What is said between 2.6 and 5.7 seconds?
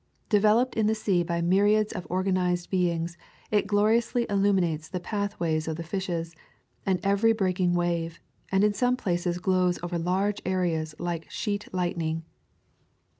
beings, it gloriously illuminates the pathways